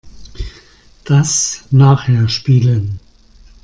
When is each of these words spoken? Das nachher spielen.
Das 1.03 1.65
nachher 1.69 2.27
spielen. 2.27 2.99